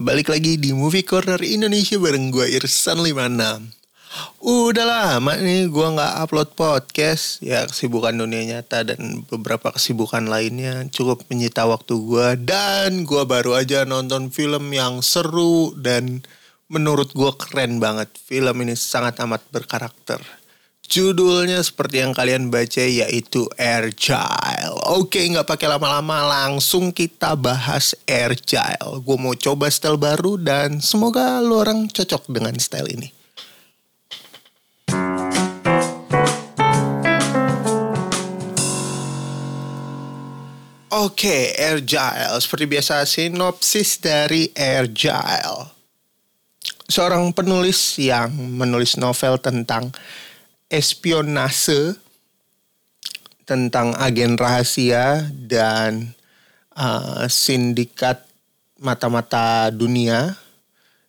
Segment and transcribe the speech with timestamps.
[0.00, 6.14] balik lagi di Movie Corner Indonesia bareng gue Irsan 56 Udah lama nih gue gak
[6.24, 7.44] upload podcast.
[7.44, 13.60] Ya kesibukan dunia nyata dan beberapa kesibukan lainnya Cukup menyita waktu gue Dan gue baru
[13.60, 16.24] aja nonton film yang seru dan
[16.72, 18.08] menurut gue keren banget.
[18.16, 20.24] Film ini sangat amat berkarakter
[20.90, 24.74] Judulnya seperti yang kalian baca yaitu Agile.
[24.90, 28.98] Oke, nggak pakai lama-lama, langsung kita bahas Agile.
[28.98, 33.06] Gue mau coba style baru dan semoga lo orang cocok dengan style ini.
[40.90, 42.34] Oke, Agile.
[42.42, 45.70] Seperti biasa, sinopsis dari Agile.
[46.90, 49.94] Seorang penulis yang menulis novel tentang
[50.70, 51.98] espionase
[53.42, 56.14] tentang agen rahasia dan
[56.78, 58.22] uh, sindikat
[58.78, 60.38] mata-mata dunia.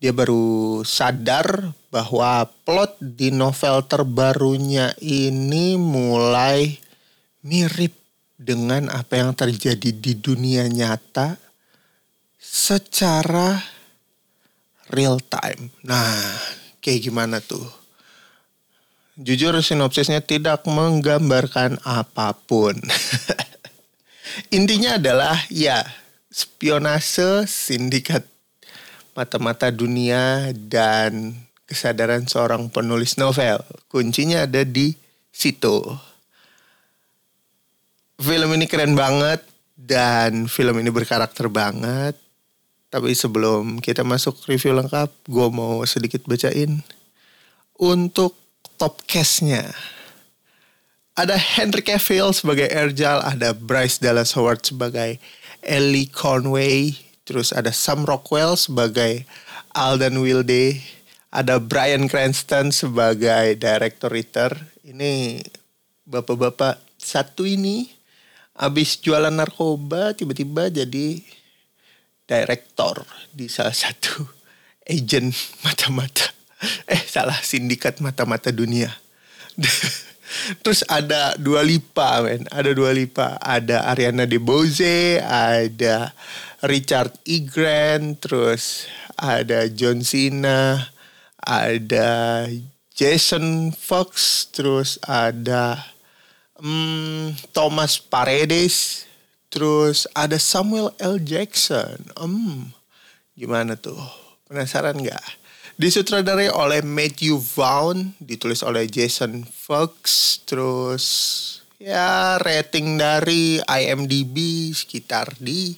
[0.00, 6.74] Dia baru sadar bahwa plot di novel terbarunya ini mulai
[7.44, 7.94] mirip
[8.34, 11.38] dengan apa yang terjadi di dunia nyata
[12.42, 13.62] secara
[14.90, 15.70] real time.
[15.86, 16.34] Nah,
[16.82, 17.81] kayak gimana tuh?
[19.20, 22.72] Jujur sinopsisnya tidak menggambarkan apa pun.
[24.56, 25.84] Intinya adalah ya
[26.32, 28.24] spionase sindikat
[29.12, 31.36] mata-mata dunia dan
[31.68, 33.60] kesadaran seorang penulis novel.
[33.92, 34.96] Kuncinya ada di
[35.28, 35.84] situ.
[38.16, 39.44] Film ini keren banget
[39.76, 42.16] dan film ini berkarakter banget.
[42.88, 46.80] Tapi sebelum kita masuk review lengkap, gue mau sedikit bacain.
[47.76, 48.41] Untuk
[48.82, 49.70] top castnya.
[51.14, 55.22] Ada Henry Cavill sebagai Erjal, ada Bryce Dallas Howard sebagai
[55.62, 59.22] Ellie Conway, terus ada Sam Rockwell sebagai
[59.70, 60.82] Alden Wilde,
[61.30, 64.50] ada Brian Cranston sebagai director writer.
[64.82, 65.38] Ini
[66.02, 67.86] bapak-bapak satu ini
[68.58, 71.22] habis jualan narkoba tiba-tiba jadi
[72.26, 74.26] director di salah satu
[74.90, 75.30] agent
[75.62, 76.41] mata-mata
[76.92, 78.90] eh salah sindikat mata-mata dunia.
[80.64, 86.16] Terus ada dua lipa men, ada dua lipa, ada Ariana DeBose, ada
[86.64, 87.44] Richard E.
[87.44, 90.88] Grant, terus ada John Cena,
[91.36, 92.46] ada
[92.96, 95.84] Jason Fox, terus ada
[96.56, 99.04] um, Thomas Paredes,
[99.52, 101.20] terus ada Samuel L.
[101.20, 101.98] Jackson.
[102.16, 102.72] Um,
[103.36, 103.98] gimana tuh?
[104.48, 105.41] Penasaran nggak?
[105.82, 111.04] Disutradarai oleh Matthew Vaughn, ditulis oleh Jason Fox, terus
[111.82, 115.74] ya rating dari IMDb sekitar di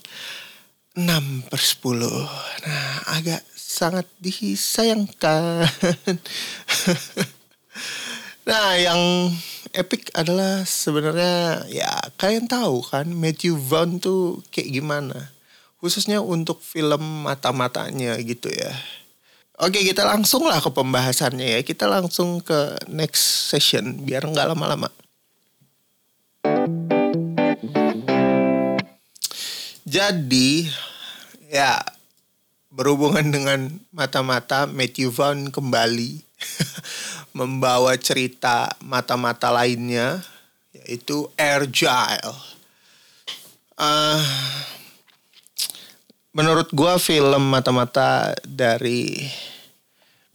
[0.92, 2.20] 6 per 10.
[2.68, 5.64] Nah agak sangat disayangkan.
[8.52, 9.32] nah yang
[9.72, 11.88] epic adalah sebenarnya ya
[12.20, 15.32] kalian tahu kan Matthew Vaughn tuh kayak gimana.
[15.80, 18.76] Khususnya untuk film mata-matanya gitu ya
[19.54, 21.60] Oke kita langsung lah ke pembahasannya ya.
[21.62, 24.90] Kita langsung ke next session biar nggak lama-lama.
[29.86, 30.66] Jadi
[31.54, 31.78] ya
[32.74, 36.18] berhubungan dengan mata-mata Matthew Vaughn kembali
[37.38, 40.18] membawa cerita mata-mata lainnya
[40.74, 42.34] yaitu Agile.
[43.78, 44.18] Uh,
[46.34, 49.22] menurut gua film mata-mata dari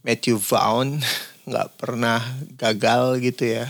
[0.02, 1.04] Matthew Vaughn
[1.50, 2.24] nggak pernah
[2.56, 3.68] gagal gitu ya.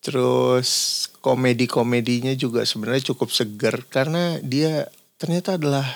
[0.00, 4.86] Terus komedi-komedinya juga sebenarnya cukup seger karena dia
[5.18, 5.86] ternyata adalah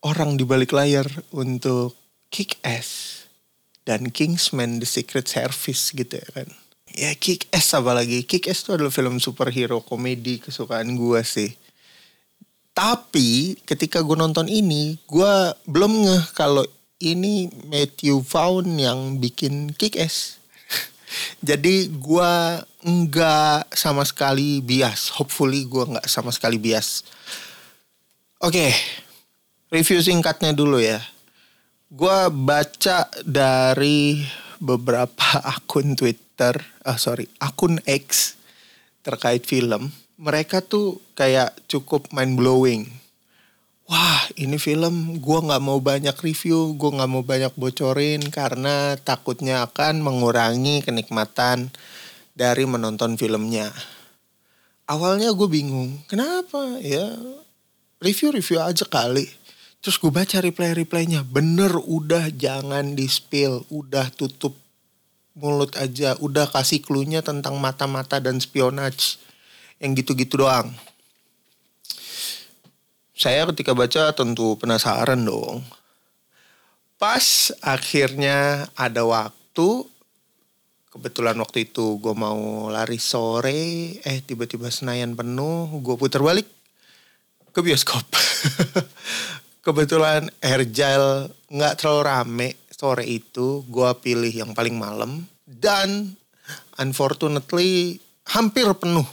[0.00, 1.04] orang di balik layar
[1.36, 1.92] untuk
[2.32, 3.22] Kick Ass
[3.84, 6.48] dan Kingsman The Secret Service gitu ya kan.
[6.96, 8.24] Ya Kick Ass apalagi.
[8.24, 11.52] Kick Ass itu adalah film superhero komedi kesukaan gua sih
[12.72, 15.34] tapi ketika gue nonton ini, gue
[15.68, 16.64] belum ngeh kalau
[17.04, 20.40] ini Matthew Vaughn yang bikin Kick-Ass.
[21.48, 22.32] Jadi gue
[22.80, 25.12] nggak sama sekali bias.
[25.20, 27.04] Hopefully gue nggak sama sekali bias.
[28.40, 28.70] Oke, okay,
[29.68, 31.04] review singkatnya dulu ya.
[31.92, 34.24] Gue baca dari
[34.56, 36.56] beberapa akun Twitter,
[36.88, 38.40] ah sorry, akun X
[39.04, 39.92] terkait film
[40.22, 42.86] mereka tuh kayak cukup mind blowing.
[43.90, 49.66] Wah ini film gue nggak mau banyak review, gue nggak mau banyak bocorin karena takutnya
[49.66, 51.74] akan mengurangi kenikmatan
[52.38, 53.74] dari menonton filmnya.
[54.86, 57.18] Awalnya gue bingung, kenapa ya
[57.98, 59.26] review-review aja kali.
[59.82, 61.26] Terus gue baca reply-replynya.
[61.26, 63.66] Bener udah jangan di spill.
[63.66, 64.54] Udah tutup
[65.34, 66.14] mulut aja.
[66.22, 69.18] Udah kasih clue-nya tentang mata-mata dan spionage.
[69.82, 70.70] Yang gitu-gitu doang.
[73.18, 75.66] Saya ketika baca tentu penasaran dong.
[77.02, 79.90] Pas akhirnya ada waktu.
[80.92, 83.98] Kebetulan waktu itu gue mau lari sore.
[84.06, 85.66] Eh tiba-tiba Senayan penuh.
[85.82, 86.46] Gue putar balik
[87.50, 88.06] ke bioskop.
[89.66, 96.18] kebetulan Agile nggak terlalu rame sore itu gue pilih yang paling malam dan
[96.82, 99.06] unfortunately hampir penuh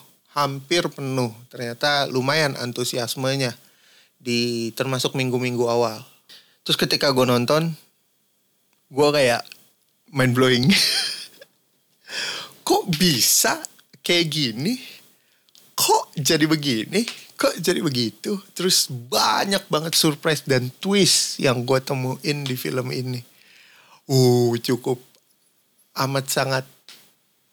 [0.44, 1.32] hampir penuh.
[1.52, 3.56] Ternyata lumayan antusiasmenya
[4.20, 6.04] di termasuk minggu-minggu awal.
[6.68, 7.74] Terus ketika gue nonton
[8.90, 9.42] gue kayak
[10.12, 10.66] mind blowing.
[12.68, 13.62] Kok bisa
[14.02, 14.78] kayak gini?
[15.74, 17.08] Kok jadi begini?
[17.40, 18.36] Kok jadi begitu?
[18.52, 23.24] Terus banyak banget surprise dan twist yang gue temuin di film ini.
[24.10, 25.00] Uh cukup
[25.96, 26.66] amat sangat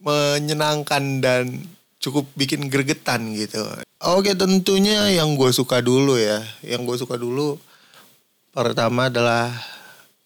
[0.00, 1.44] menyenangkan dan
[2.06, 3.66] cukup bikin gregetan gitu
[3.98, 7.58] oke tentunya yang gue suka dulu ya yang gue suka dulu
[8.54, 9.50] pertama adalah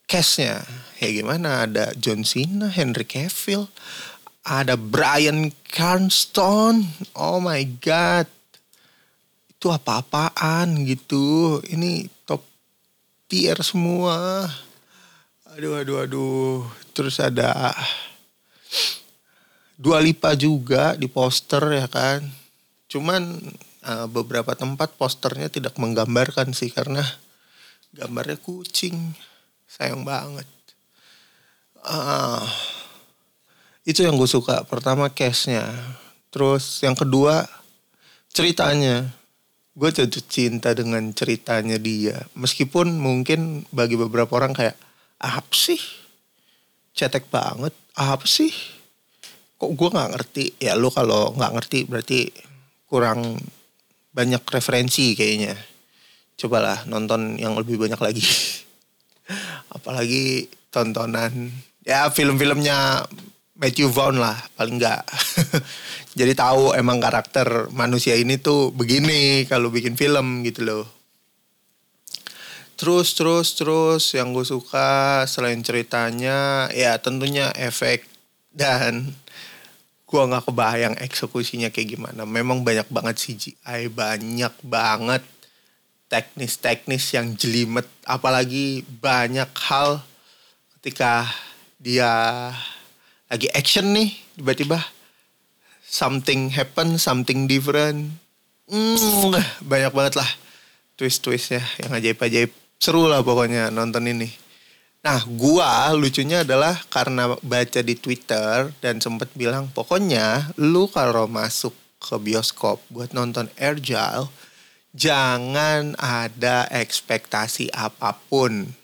[0.05, 0.61] castnya
[1.01, 3.65] ya gimana ada John Cena Henry Cavill
[4.45, 6.85] ada Brian Cranston
[7.17, 8.29] oh my god
[9.61, 11.61] itu apa-apaan gitu.
[11.69, 12.41] Ini top
[13.29, 14.49] tier semua.
[15.53, 16.65] Aduh, aduh, aduh.
[16.97, 17.77] Terus ada
[19.81, 22.21] Dua Lipa juga di poster ya kan.
[22.85, 23.41] Cuman
[23.89, 27.01] uh, beberapa tempat posternya tidak menggambarkan sih karena
[27.97, 29.17] gambarnya kucing.
[29.65, 30.45] Sayang banget.
[31.81, 32.45] Uh,
[33.89, 34.69] itu yang gue suka.
[34.69, 35.65] Pertama case-nya.
[36.29, 37.49] Terus yang kedua
[38.31, 39.09] ceritanya
[39.75, 44.77] gue jatuh cinta dengan ceritanya dia meskipun mungkin bagi beberapa orang kayak
[45.19, 45.79] apa sih
[46.95, 48.51] cetek banget apa sih
[49.61, 52.21] kok gue nggak ngerti ya lo kalau nggak ngerti berarti
[52.89, 53.37] kurang
[54.17, 55.53] banyak referensi kayaknya
[56.41, 58.25] cobalah nonton yang lebih banyak lagi
[59.77, 61.53] apalagi tontonan
[61.85, 63.05] ya film-filmnya
[63.61, 65.05] Matthew Vaughn lah paling enggak.
[66.19, 70.89] Jadi tahu emang karakter manusia ini tuh begini kalau bikin film gitu loh.
[72.81, 78.09] Terus terus terus yang gue suka selain ceritanya ya tentunya efek
[78.57, 79.13] dan
[80.11, 82.27] gue nggak kebayang eksekusinya kayak gimana.
[82.27, 85.23] Memang banyak banget CGI, banyak banget
[86.11, 90.03] teknis-teknis yang jelimet, apalagi banyak hal
[90.75, 91.31] ketika
[91.79, 92.11] dia
[93.31, 94.83] lagi action nih tiba-tiba
[95.87, 98.11] something happen something different.
[98.67, 99.31] Hmm,
[99.63, 100.31] banyak banget lah
[100.99, 102.51] twist-twistnya yang ajaib-ajaib.
[102.83, 104.27] Seru lah pokoknya nonton ini
[105.01, 111.73] nah gua lucunya adalah karena baca di Twitter dan sempet bilang pokoknya lu kalau masuk
[112.01, 114.29] ke bioskop buat nonton Agile
[114.93, 118.77] jangan ada ekspektasi apa pun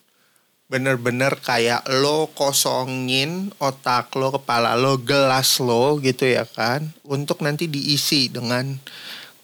[0.67, 6.91] bener-bener kayak lo kosongin otak lo, kepala lo, gelas lo gitu ya kan.
[7.07, 8.75] Untuk nanti diisi dengan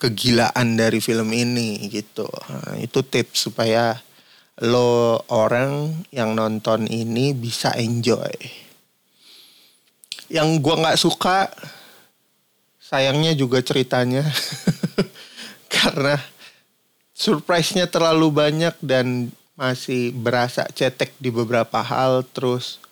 [0.03, 2.27] kegilaan dari film ini gitu.
[2.27, 4.03] Nah, itu tips supaya
[4.61, 8.33] lo orang yang nonton ini bisa enjoy.
[10.29, 11.49] Yang gua nggak suka
[12.77, 14.21] sayangnya juga ceritanya
[15.75, 16.21] karena
[17.17, 22.83] surprise-nya terlalu banyak dan masih berasa cetek di beberapa hal terus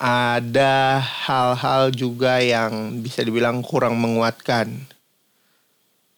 [0.00, 4.72] ada hal-hal juga yang bisa dibilang kurang menguatkan.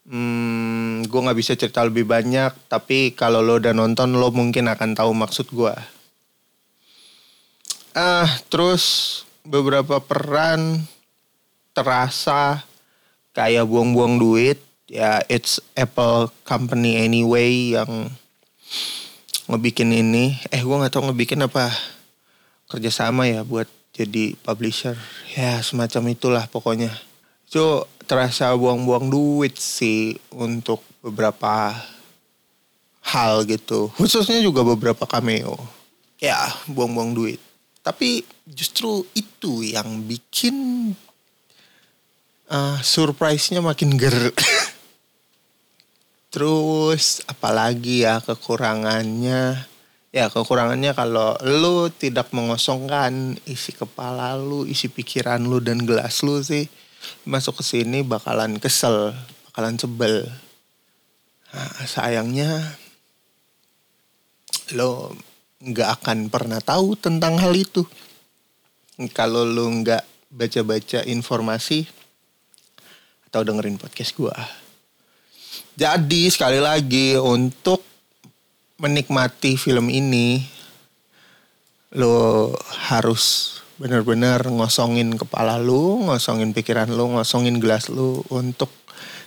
[0.02, 4.99] Hmm, gue nggak bisa cerita lebih banyak, tapi kalau lo udah nonton lo mungkin akan
[4.99, 5.75] tahu maksud gue.
[7.94, 10.82] Ah, terus beberapa peran
[11.71, 12.66] terasa
[13.37, 14.59] kayak buang-buang duit.
[14.92, 18.12] Ya, it's Apple Company anyway yang
[19.52, 21.68] ngebikin ini eh gue nggak tahu ngebikin apa
[22.71, 24.97] kerjasama ya buat jadi publisher
[25.37, 26.88] ya semacam itulah pokoknya
[27.52, 31.76] itu terasa buang-buang duit sih untuk beberapa
[33.04, 33.92] hal gitu.
[34.00, 35.61] Khususnya juga beberapa cameo.
[36.16, 37.37] Ya buang-buang duit.
[37.85, 40.56] Tapi justru itu yang bikin
[42.49, 44.32] uh, surprise-nya makin ger.
[46.32, 49.68] Terus apalagi ya kekurangannya?
[50.09, 56.40] Ya kekurangannya kalau lu tidak mengosongkan isi kepala lu, isi pikiran lu dan gelas lu
[56.40, 56.64] sih
[57.25, 59.14] masuk ke sini bakalan kesel,
[59.50, 60.26] bakalan sebel.
[61.52, 62.80] Nah, sayangnya
[64.73, 65.12] lo
[65.62, 67.85] nggak akan pernah tahu tentang hal itu
[69.12, 71.87] kalau lo nggak baca-baca informasi
[73.28, 74.35] atau dengerin podcast gua
[75.76, 77.85] jadi sekali lagi untuk
[78.80, 80.42] menikmati film ini
[81.94, 82.50] lo
[82.90, 88.70] harus benar-benar ngosongin kepala lu, ngosongin pikiran lu, ngosongin gelas lu untuk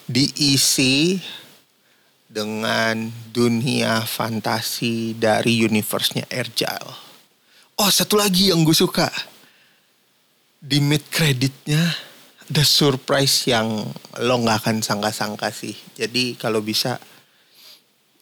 [0.08, 1.20] diisi
[2.32, 6.88] dengan dunia fantasi dari universe-nya Erjal.
[7.76, 9.12] Oh, satu lagi yang gue suka.
[10.64, 11.92] Di mid creditnya
[12.48, 13.84] ada surprise yang
[14.24, 15.76] lo nggak akan sangka-sangka sih.
[16.00, 16.96] Jadi kalau bisa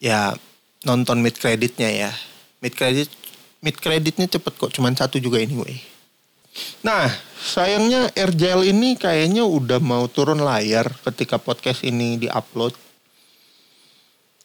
[0.01, 0.33] ya
[0.81, 2.11] nonton mid creditnya ya.
[2.57, 3.05] Mid credit
[3.61, 5.92] mid creditnya cepet kok, cuman satu juga anyway.
[6.83, 12.75] Nah, sayangnya Erjel ini kayaknya udah mau turun layar ketika podcast ini diupload.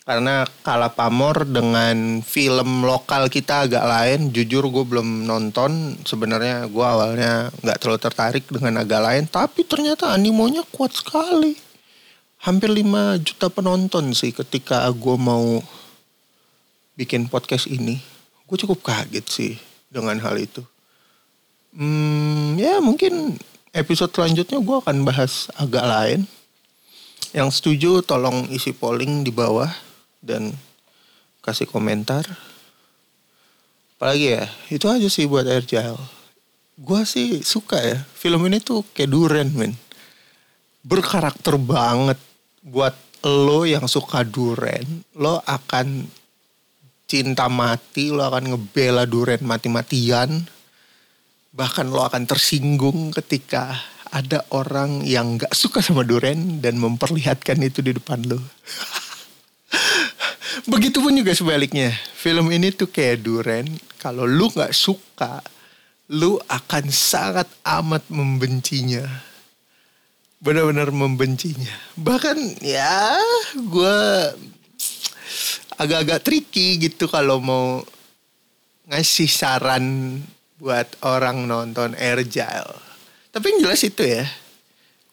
[0.08, 4.32] Karena kalah pamor dengan film lokal kita agak lain.
[4.32, 6.00] Jujur gue belum nonton.
[6.00, 9.28] Sebenarnya gue awalnya nggak terlalu tertarik dengan agak lain.
[9.28, 11.60] Tapi ternyata animonya kuat sekali.
[12.40, 15.60] Hampir 5 juta penonton sih ketika gue mau
[16.96, 18.00] bikin podcast ini.
[18.48, 19.52] Gue cukup kaget sih
[19.92, 20.64] dengan hal itu.
[21.78, 23.38] Hmm, ya mungkin
[23.70, 26.20] episode selanjutnya gue akan bahas agak lain.
[27.30, 29.70] Yang setuju tolong isi polling di bawah
[30.18, 30.50] dan
[31.38, 32.26] kasih komentar.
[33.94, 36.02] Apalagi ya, itu aja sih buat Agile.
[36.74, 39.78] Gue sih suka ya, film ini tuh kayak duren men.
[40.82, 42.18] Berkarakter banget
[42.58, 46.10] buat lo yang suka duren, lo akan
[47.06, 50.57] cinta mati, lo akan ngebela duren mati-matian
[51.58, 53.74] bahkan lo akan tersinggung ketika
[54.14, 58.38] ada orang yang gak suka sama duren dan memperlihatkan itu di depan lo.
[60.70, 61.90] Begitupun juga sebaliknya.
[62.14, 63.66] Film ini tuh kayak duren.
[63.98, 65.42] Kalau lu gak suka,
[66.14, 69.02] lu akan sangat amat membencinya.
[70.38, 71.74] Benar-benar membencinya.
[71.98, 73.18] Bahkan ya
[73.58, 73.98] gue
[75.74, 77.82] agak-agak tricky gitu kalau mau
[78.86, 80.22] ngasih saran
[80.58, 82.74] buat orang nonton Agile.
[83.30, 84.26] Tapi yang jelas itu ya,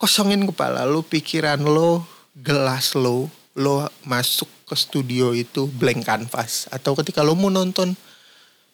[0.01, 2.01] kosongin kepala lu, pikiran lo,
[2.33, 6.65] gelas lo, lo masuk ke studio itu blank canvas.
[6.73, 7.93] Atau ketika lo mau nonton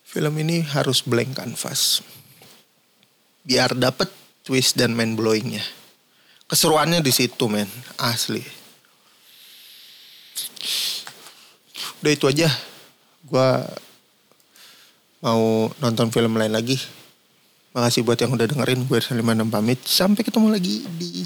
[0.07, 1.99] film ini harus blank canvas.
[3.43, 4.07] Biar dapet
[4.47, 5.63] twist dan mind blowingnya.
[6.47, 7.67] Keseruannya di situ men,
[7.99, 8.43] asli.
[12.01, 12.49] Udah itu aja.
[13.27, 13.63] Gua
[15.21, 16.77] mau nonton film lain lagi.
[17.71, 18.83] Makasih buat yang udah dengerin.
[18.89, 19.79] Gue Ersan pamit.
[19.87, 21.23] Sampai ketemu lagi di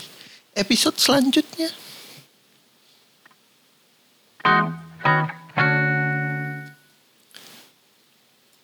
[0.53, 1.71] episode selanjutnya.